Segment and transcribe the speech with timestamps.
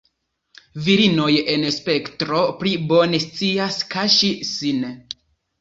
[0.85, 4.85] Virinoj en spektro pli bone scias kaŝi sin.